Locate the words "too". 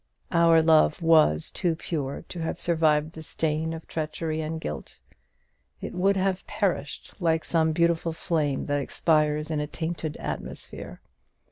1.51-1.75